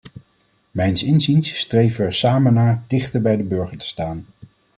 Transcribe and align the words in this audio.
Mijns 0.71 1.03
inziens 1.03 1.55
streven 1.55 1.99
we 1.99 2.03
er 2.05 2.13
samen 2.13 2.53
naar 2.53 2.83
dicht(er) 2.87 3.21
bij 3.21 3.37
de 3.37 3.43
burger 3.43 3.77
te 3.77 3.85
staan. 3.85 4.25